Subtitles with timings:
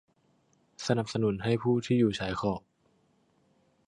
[0.87, 2.61] สนับสนุนให้ผู้ที่อยู่ชายขอบ